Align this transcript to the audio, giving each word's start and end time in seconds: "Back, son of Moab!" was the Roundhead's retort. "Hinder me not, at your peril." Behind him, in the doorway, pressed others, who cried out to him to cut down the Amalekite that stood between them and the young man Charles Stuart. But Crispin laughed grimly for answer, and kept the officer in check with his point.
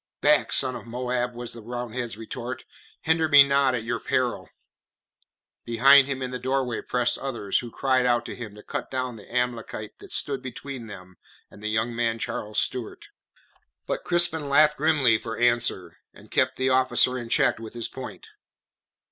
"Back, 0.19 0.51
son 0.51 0.75
of 0.75 0.87
Moab!" 0.87 1.35
was 1.35 1.53
the 1.53 1.61
Roundhead's 1.61 2.17
retort. 2.17 2.63
"Hinder 3.01 3.29
me 3.29 3.43
not, 3.43 3.75
at 3.75 3.83
your 3.83 3.99
peril." 3.99 4.49
Behind 5.63 6.07
him, 6.07 6.23
in 6.23 6.31
the 6.31 6.39
doorway, 6.39 6.81
pressed 6.81 7.19
others, 7.19 7.59
who 7.59 7.69
cried 7.69 8.07
out 8.07 8.25
to 8.25 8.35
him 8.35 8.55
to 8.55 8.63
cut 8.63 8.89
down 8.89 9.15
the 9.15 9.31
Amalekite 9.31 9.99
that 9.99 10.11
stood 10.11 10.41
between 10.41 10.87
them 10.87 11.17
and 11.51 11.61
the 11.61 11.69
young 11.69 11.95
man 11.95 12.17
Charles 12.17 12.59
Stuart. 12.59 13.09
But 13.85 14.03
Crispin 14.03 14.49
laughed 14.49 14.77
grimly 14.77 15.19
for 15.19 15.37
answer, 15.37 15.99
and 16.15 16.31
kept 16.31 16.55
the 16.55 16.69
officer 16.71 17.15
in 17.19 17.29
check 17.29 17.59
with 17.59 17.75
his 17.75 17.87
point. 17.87 18.25